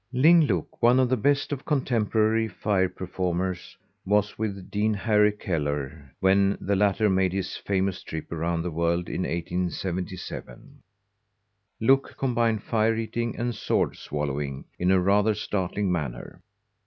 [0.13, 6.11] Ling Look, one of the best of contemporary fire performers, was with Dean Harry Kellar
[6.19, 10.81] when the latter made his famous trip around the world in 1877.
[11.79, 16.41] Look combined fire eating and sword swallowing in a rather startling manner.